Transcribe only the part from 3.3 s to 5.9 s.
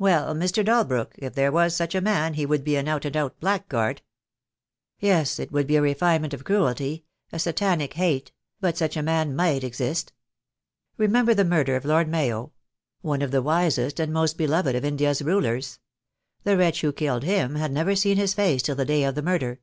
blackguard." "Yes, it would be a